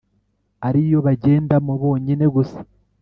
ariyo 0.67 0.99
bagendamo 1.05 1.71
bonyine 1.81 2.25
gusa 2.35 2.59